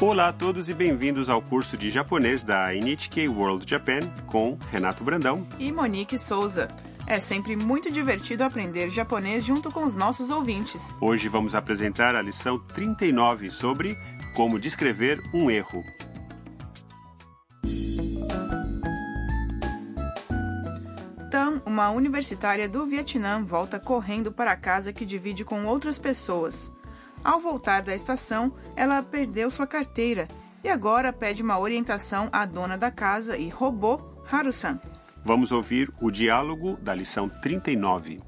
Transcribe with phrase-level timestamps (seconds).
[0.00, 5.04] Olá a todos e bem-vindos ao curso de japonês da NHK World Japan com Renato
[5.04, 5.46] Brandão.
[5.58, 6.68] e Monique Souza.
[7.06, 10.96] É sempre muito divertido aprender japonês junto com os nossos ouvintes.
[11.02, 13.94] Hoje vamos apresentar a lição 39 sobre
[14.34, 15.84] como descrever um erro.
[21.30, 26.72] Tam, uma universitária do Vietnã, volta correndo para a casa que divide com outras pessoas.
[27.23, 30.27] Ao voltar da estação, ela perdeu sua carteira
[30.63, 33.99] e agora pede uma orientação à dona da casa e robô
[34.31, 34.79] Haru-san.
[35.23, 38.19] Vamos ouvir o diálogo da lição 39.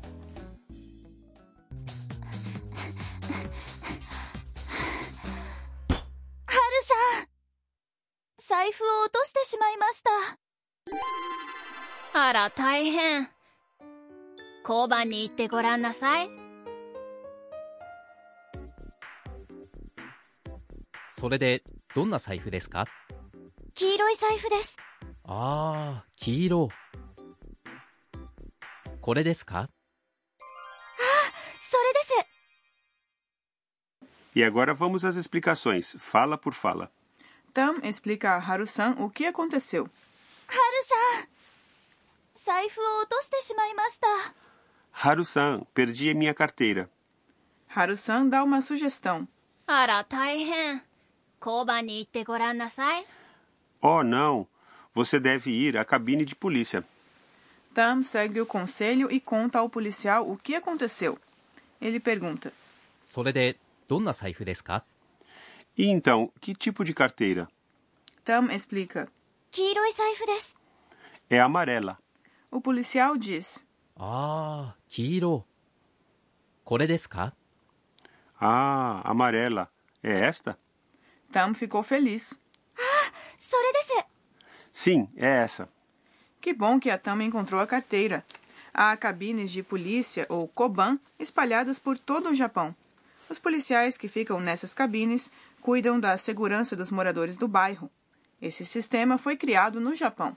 [6.48, 6.94] はるさ
[7.24, 7.28] ん
[8.48, 10.10] 財布を落としてしまいました
[12.20, 13.30] あら大変
[14.68, 16.41] 交番に行ってごらんなさい
[21.22, 21.64] それで、
[21.96, 22.86] どんな財布ですか
[23.74, 24.78] 黄色い財布です
[25.24, 26.70] ああ、黄色。
[29.02, 29.70] これですか
[31.62, 32.38] それです
[34.36, 36.92] E agora vamos às explicações, fala por fala.
[37.54, 39.84] Tam explica a Haru-san o que aconteceu.
[39.84, 39.90] はる
[40.84, 41.28] さん
[42.46, 44.08] 財布を落としてしまいました
[44.94, 46.88] Haru-san, perdi a minha carteira.
[47.68, 49.28] Haru-san dá uma sugestão.
[49.66, 50.82] あら大変
[53.81, 54.47] Oh, não!
[54.95, 56.85] Você deve ir à cabine de polícia.
[57.75, 61.19] Tam segue o conselho e conta ao policial o que aconteceu.
[61.81, 62.53] Ele pergunta:
[65.77, 67.49] E então, que tipo de carteira?
[68.25, 69.09] Tam explica:
[71.29, 71.99] É amarela.
[72.53, 73.67] O policial diz:
[73.99, 75.45] Ah, kiro.
[78.39, 79.69] Ah, amarela.
[80.05, 80.57] É esta?
[81.33, 82.39] Tam ficou feliz.
[82.79, 83.11] Ah,
[84.71, 85.69] Sim, é essa.
[86.41, 88.23] Que bom que a Tam encontrou a carteira.
[88.75, 92.75] Há cabines de polícia, ou Koban, espalhadas por todo o Japão.
[93.31, 97.91] Os policiais que ficam nessas cabines cuidam da segurança dos moradores do bairro.
[98.41, 100.37] Esse sistema foi criado no Japão.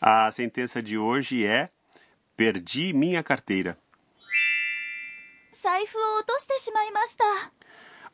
[0.00, 1.70] A sentença de hoje é:
[2.36, 3.78] Perdi minha carteira.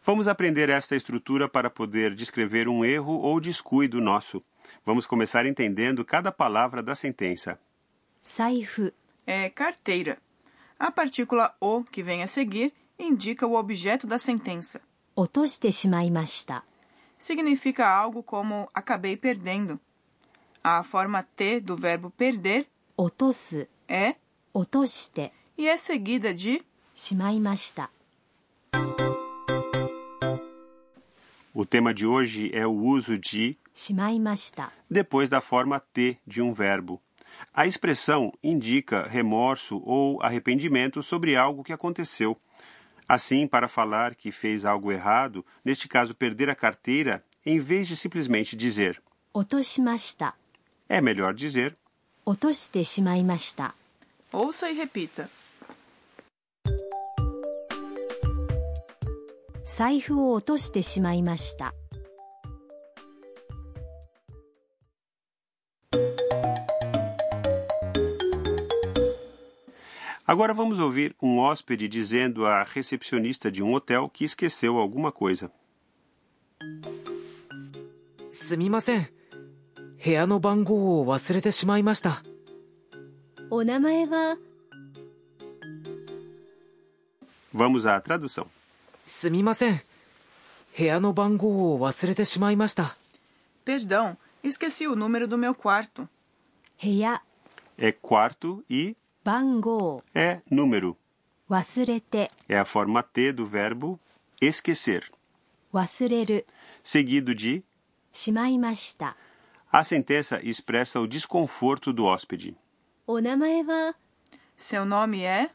[0.02, 4.42] Vamos aprender esta estrutura para poder descrever um erro ou descuido nosso.
[4.84, 7.60] Vamos começar entendendo cada palavra da sentença.
[8.20, 8.92] Saifu
[9.26, 10.18] é carteira.
[10.78, 14.80] A partícula o que vem a seguir indica o objeto da sentença.
[15.14, 16.62] Otoste shimaimashita
[17.20, 19.78] significa algo como acabei perdendo.
[20.64, 22.66] A forma t do verbo perder,
[22.96, 24.16] otosu, é
[24.52, 26.64] otoste e é seguida de
[26.99, 27.89] しまいました
[31.53, 36.53] O tema de hoje é o uso de しまいました depois da forma T de um
[36.53, 37.01] verbo.
[37.53, 42.37] A expressão indica remorso ou arrependimento sobre algo que aconteceu.
[43.07, 47.95] Assim, para falar que fez algo errado, neste caso perder a carteira, em vez de
[47.95, 49.01] simplesmente dizer
[49.33, 50.35] 落としました
[50.89, 51.75] é melhor dizer
[52.25, 53.75] 落としてしまいました
[54.33, 55.29] ouça e repita.
[59.69, 61.73] 財布を落としてしまいました
[70.27, 75.51] Agora vamos ouvir um hóspede dizendo à recepcionista de um hotel que esqueceu alguma coisa.
[78.31, 79.07] すみません
[80.03, 82.21] 部屋の番号を忘れてしまいました
[83.49, 84.37] お名前は
[87.53, 88.47] Vamos à tradução.
[89.09, 89.81] すみません
[90.77, 92.95] 部屋の番号を忘れてしまいました
[93.65, 96.07] Perdão, esqueci o número do meu quarto.
[96.81, 97.21] 部屋
[97.77, 100.95] É quarto e 番号 é número.
[101.49, 103.97] 忘れて É a forma T do verbo
[104.41, 105.03] esquecer,
[105.73, 106.45] 忘れる
[106.83, 107.63] seguido de
[108.11, 109.15] しまいました
[109.71, 112.55] A sentença expressa o desconforto do hóspede.
[113.07, 113.95] お名前は
[114.57, 115.49] Seu nome é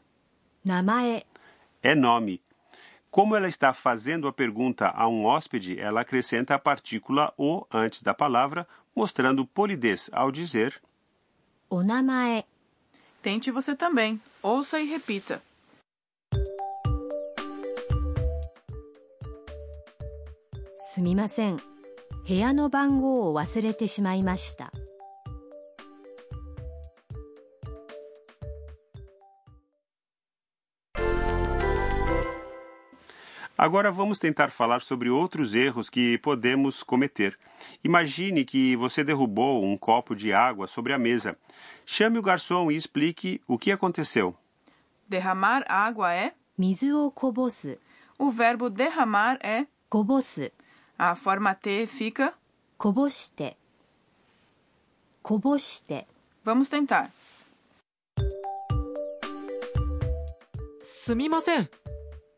[0.65, 1.25] 名前
[1.81, 2.41] É nome.
[3.15, 8.03] Como ela está fazendo a pergunta a um hóspede, ela acrescenta a partícula o antes
[8.03, 8.65] da palavra,
[8.95, 10.81] mostrando polidez ao dizer
[11.69, 12.45] お名前
[13.21, 14.19] Tente você também.
[14.41, 15.41] Ouça e repita.
[20.93, 21.57] すみません
[22.27, 24.73] 部屋の番号を忘れてしまいました 「
[33.57, 37.37] Agora vamos tentar falar sobre outros erros que podemos cometer.
[37.83, 41.37] Imagine que você derrubou um copo de água sobre a mesa.
[41.85, 44.35] Chame o garçom e explique o que aconteceu.
[45.07, 46.33] Derramar água é.
[46.57, 47.79] 水をこぼす
[48.19, 49.67] O verbo derramar é.
[49.89, 50.51] こぼす
[50.97, 52.33] A forma T fica.
[52.77, 53.57] こぼして
[55.23, 56.07] こぼして
[56.43, 57.09] Vamos tentar.
[60.81, 61.69] すみません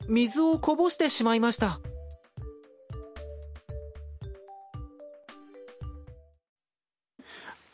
[0.08, 1.80] 水をこぼしてしまいました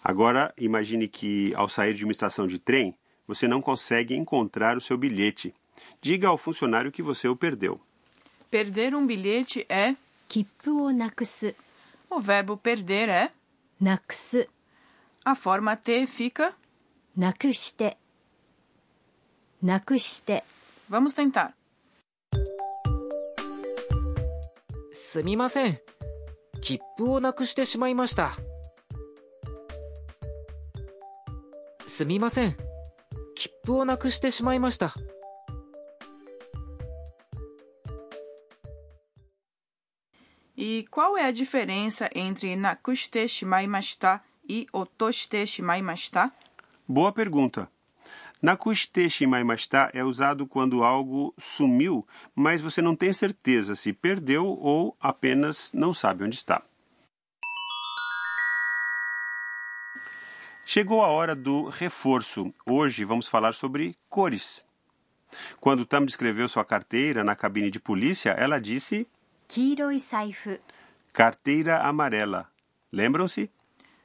[0.02, 2.96] Agora, imagine que ao sair de uma estação de trem,
[3.28, 5.54] você não consegue encontrar o seu bilhete.
[6.02, 7.80] Diga ao funcionário que você o perdeu.
[8.50, 9.96] Perder um bilhete é.
[10.28, 11.56] 切符をなくす
[12.10, 13.32] O verbo perder é.
[13.80, 14.50] なくす
[15.24, 16.54] A forma T fica.
[17.18, 17.98] なくして
[19.62, 20.44] なくして
[20.90, 21.54] Vamos tentar.
[25.15, 25.79] すみません
[26.61, 28.33] 切符をなくしてしまいました
[31.87, 32.57] すみません
[33.37, 34.93] 切符をなくしてしまいました
[40.57, 46.33] E qual é a diferença entre nakushite shimaimashita e otoshite shimaimashita?
[46.89, 47.71] Boa pergunta.
[48.43, 54.97] Nakushite shimaimashita é usado quando algo sumiu, mas você não tem certeza se perdeu ou
[55.01, 56.63] apenas não sabe onde está.
[60.67, 62.53] Chegou a hora do reforço.
[62.67, 64.65] Hoje vamos falar sobre cores.
[65.61, 69.07] Quando Tam descreveu sua carteira na cabine de polícia, ela disse
[71.13, 72.49] carteira amarela.
[72.93, 73.51] Lembram-se?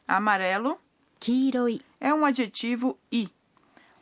[0.07, 0.79] Amarelo
[1.19, 1.81] kiroi.
[1.99, 3.29] é um adjetivo i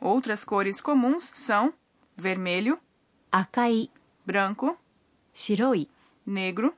[0.01, 1.73] Outras cores comuns são
[2.17, 2.77] vermelho,
[3.31, 3.89] 赤い
[4.25, 4.75] branco,
[5.33, 5.89] 白い
[6.27, 6.73] negro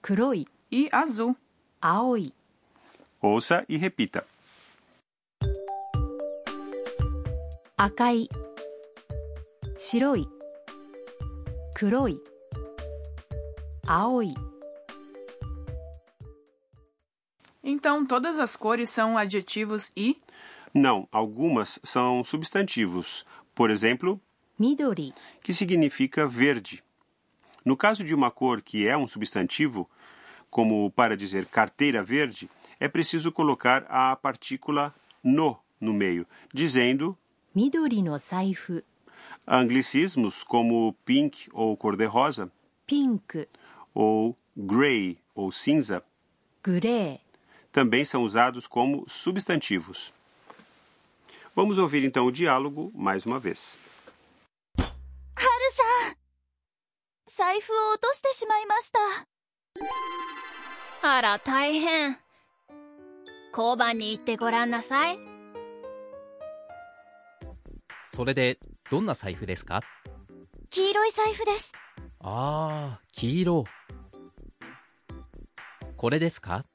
[0.00, 1.36] 黒い e azul.
[1.80, 2.32] 青い
[3.20, 4.24] Ouça e repita.
[7.76, 8.28] 赤い
[9.78, 10.28] 白い
[11.74, 12.18] 黒い
[13.86, 14.34] 青い
[17.64, 20.16] Então, todas as cores são adjetivos i.
[20.73, 23.25] não, algumas são substantivos.
[23.55, 24.21] Por exemplo,
[24.57, 26.83] midori, que significa verde.
[27.65, 29.89] No caso de uma cor que é um substantivo,
[30.49, 32.49] como para dizer carteira verde,
[32.79, 34.93] é preciso colocar a partícula
[35.23, 37.17] no no meio, dizendo
[37.53, 38.81] midori no saifu.
[39.47, 42.51] Anglicismos como pink ou cor-de-rosa,
[42.85, 43.47] pink,
[43.93, 46.03] ou gray ou cinza,
[46.63, 47.19] grey,
[47.71, 50.11] também são usados como substantivos.
[51.57, 53.79] Vamos ouvir então o diálogo mais uma vez.
[57.35, 58.99] 財布を落としてしまいました
[61.01, 62.17] あら大変
[63.55, 65.19] 交番に行ってごらんなさい
[68.11, 68.57] それで
[68.89, 69.81] どんな財布ですか
[70.71, 71.71] 黄色い財布です
[72.19, 73.65] ああ黄色
[75.95, 76.65] これですか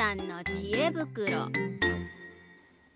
[0.00, 1.50] さんの知恵袋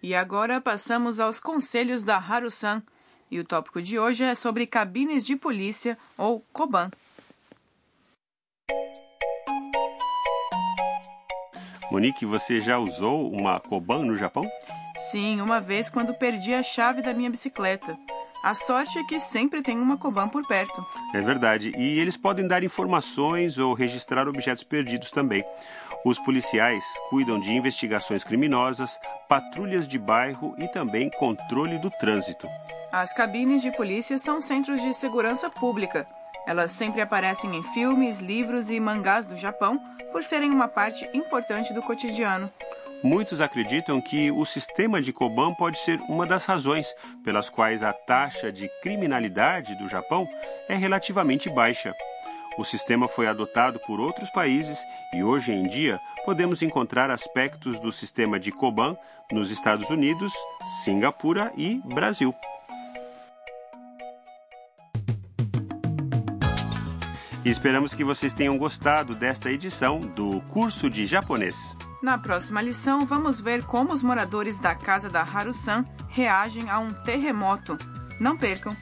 [0.02, 2.82] E agora passamos aos conselhos da Haru-san.
[3.30, 6.90] E o tópico de hoje é sobre cabines de polícia ou Koban.
[11.92, 14.48] Monique, você já usou uma Koban no Japão?
[15.10, 17.96] Sim, uma vez quando perdi a chave da minha bicicleta.
[18.42, 20.84] A sorte é que sempre tem uma Koban por perto.
[21.12, 21.72] É verdade.
[21.76, 25.44] E eles podem dar informações ou registrar objetos perdidos também.
[26.05, 32.47] Os policiais cuidam de investigações criminosas, patrulhas de bairro e também controle do trânsito.
[32.91, 36.05] As cabines de polícia são centros de segurança pública.
[36.45, 39.79] Elas sempre aparecem em filmes, livros e mangás do Japão
[40.11, 42.51] por serem uma parte importante do cotidiano.
[43.03, 46.93] Muitos acreditam que o sistema de Koban pode ser uma das razões
[47.23, 50.27] pelas quais a taxa de criminalidade do Japão
[50.69, 51.95] é relativamente baixa.
[52.57, 54.79] O sistema foi adotado por outros países
[55.13, 58.95] e hoje em dia podemos encontrar aspectos do sistema de Koban
[59.31, 60.33] nos Estados Unidos,
[60.83, 62.33] Singapura e Brasil.
[67.43, 71.75] E esperamos que vocês tenham gostado desta edição do curso de japonês.
[72.01, 76.91] Na próxima lição, vamos ver como os moradores da casa da Haru-san reagem a um
[76.91, 77.77] terremoto.
[78.19, 78.75] Não percam!